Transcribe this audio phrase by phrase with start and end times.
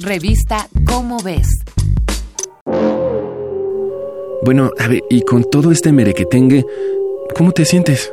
[0.00, 1.46] Revista Cómo ves.
[4.44, 6.66] Bueno, a ver, y con todo este merequetengue,
[7.36, 8.10] ¿cómo te sientes?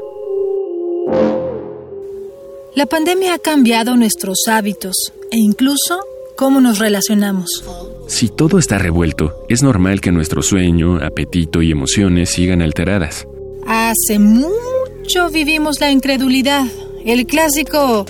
[2.76, 4.96] La pandemia ha cambiado nuestros hábitos
[5.32, 6.00] e incluso
[6.38, 7.64] cómo nos relacionamos.
[8.08, 13.28] Si todo está revuelto, es normal que nuestro sueño, apetito y emociones sigan alteradas.
[13.66, 16.66] Hace mucho vivimos la incredulidad.
[17.04, 18.06] El clásico...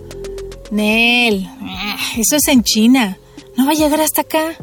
[0.71, 3.17] Nel, ah, eso es en China.
[3.57, 4.55] No va a llegar hasta acá.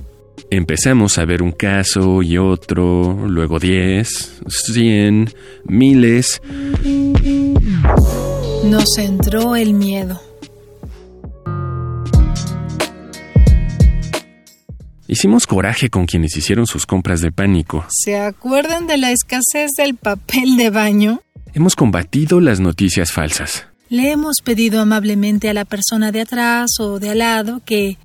[0.51, 5.31] Empezamos a ver un caso y otro, luego diez, cien,
[5.65, 6.41] miles.
[8.65, 10.21] Nos entró el miedo.
[15.07, 17.87] Hicimos coraje con quienes hicieron sus compras de pánico.
[17.89, 21.23] ¿Se acuerdan de la escasez del papel de baño?
[21.55, 23.67] Hemos combatido las noticias falsas.
[23.89, 27.97] Le hemos pedido amablemente a la persona de atrás o de al lado que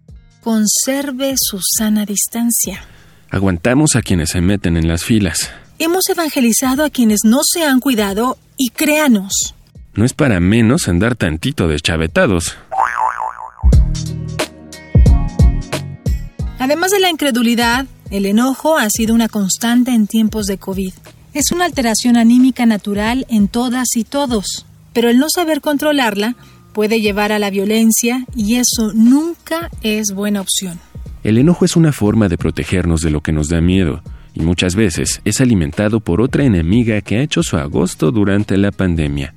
[0.43, 2.83] conserve su sana distancia.
[3.29, 5.49] Aguantamos a quienes se meten en las filas.
[5.80, 9.55] Hemos evangelizado a quienes no se han cuidado y créanos.
[9.94, 12.58] No es para menos andar tantito deschavetados.
[16.59, 20.94] Además de la incredulidad, el enojo ha sido una constante en tiempos de COVID.
[21.33, 26.36] Es una alteración anímica natural en todas y todos, pero el no saber controlarla
[26.73, 30.80] puede llevar a la violencia y eso nunca es buena opción.
[31.23, 34.75] El enojo es una forma de protegernos de lo que nos da miedo y muchas
[34.75, 39.33] veces es alimentado por otra enemiga que ha hecho su agosto durante la pandemia,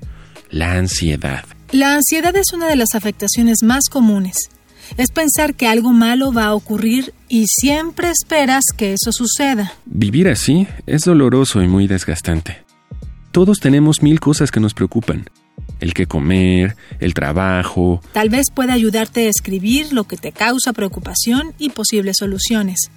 [0.51, 1.45] la ansiedad.
[1.70, 4.37] La ansiedad es una de las afectaciones más comunes.
[4.97, 9.73] Es pensar que algo malo va a ocurrir y siempre esperas que eso suceda.
[9.84, 12.65] Vivir así es doloroso y muy desgastante.
[13.33, 15.27] Todos tenemos mil cosas que nos preocupan
[15.81, 18.01] el que comer, el trabajo.
[18.13, 22.91] Tal vez pueda ayudarte a escribir lo que te causa preocupación y posibles soluciones.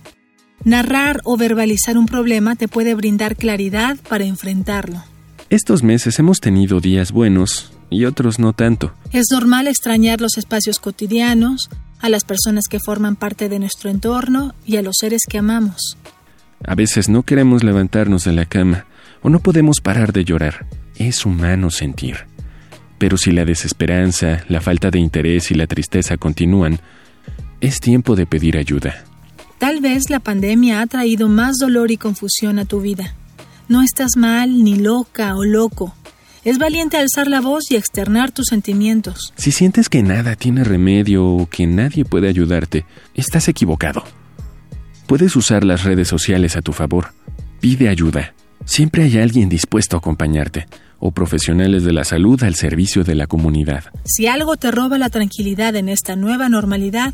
[0.64, 5.04] Narrar o verbalizar un problema te puede brindar claridad para enfrentarlo.
[5.50, 8.94] Estos meses hemos tenido días buenos y otros no tanto.
[9.12, 11.70] Es normal extrañar los espacios cotidianos,
[12.02, 15.98] a las personas que forman parte de nuestro entorno y a los seres que amamos.
[16.66, 18.86] A veces no queremos levantarnos de la cama
[19.22, 20.66] o no podemos parar de llorar.
[20.96, 22.28] Es humano sentir.
[23.00, 26.80] Pero si la desesperanza, la falta de interés y la tristeza continúan,
[27.62, 29.04] es tiempo de pedir ayuda.
[29.58, 33.16] Tal vez la pandemia ha traído más dolor y confusión a tu vida.
[33.68, 35.96] No estás mal, ni loca o loco.
[36.46, 39.34] Es valiente alzar la voz y externar tus sentimientos.
[39.36, 44.04] Si sientes que nada tiene remedio o que nadie puede ayudarte, estás equivocado.
[45.08, 47.14] Puedes usar las redes sociales a tu favor.
[47.60, 48.34] Pide ayuda.
[48.66, 50.68] Siempre hay alguien dispuesto a acompañarte
[51.00, 53.86] o profesionales de la salud al servicio de la comunidad.
[54.06, 57.14] Si algo te roba la tranquilidad en esta nueva normalidad,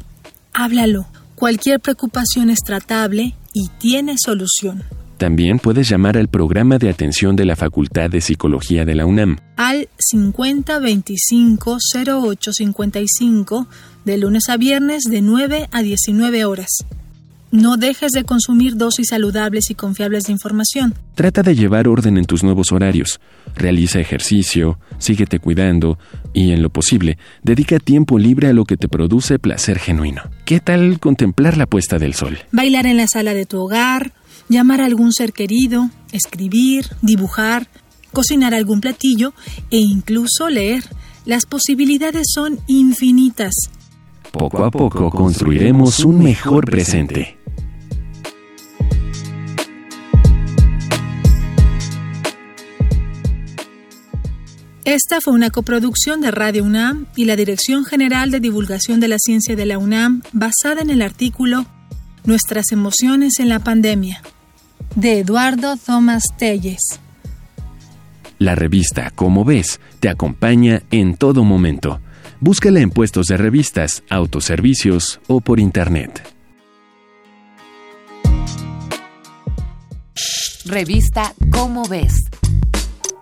[0.53, 1.07] háblalo.
[1.35, 4.83] Cualquier preocupación es tratable y tiene solución.
[5.17, 9.37] También puedes llamar al programa de atención de la Facultad de Psicología de la UNAM
[9.55, 13.67] al 5025 0855
[14.03, 16.85] de lunes a viernes de 9 a 19 horas.
[17.51, 20.93] No dejes de consumir dosis saludables y confiables de información.
[21.13, 23.19] Trata de llevar orden en tus nuevos horarios.
[23.55, 25.97] Realiza ejercicio, síguete cuidando
[26.33, 30.23] y, en lo posible, dedica tiempo libre a lo que te produce placer genuino.
[30.45, 32.39] ¿Qué tal contemplar la puesta del sol?
[32.51, 34.11] Bailar en la sala de tu hogar,
[34.49, 37.67] llamar a algún ser querido, escribir, dibujar,
[38.11, 39.33] cocinar algún platillo
[39.71, 40.83] e incluso leer.
[41.25, 43.53] Las posibilidades son infinitas.
[44.37, 47.37] Poco a poco construiremos un mejor presente.
[54.83, 59.19] Esta fue una coproducción de Radio UNAM y la Dirección General de Divulgación de la
[59.19, 61.65] Ciencia de la UNAM basada en el artículo
[62.25, 64.21] Nuestras emociones en la pandemia
[64.97, 66.99] de Eduardo Thomas Telles.
[68.37, 72.01] La revista Como ves te acompaña en todo momento.
[72.47, 76.21] Búscala en puestos de revistas, autoservicios o por internet.
[80.63, 82.13] Revista Cómo ves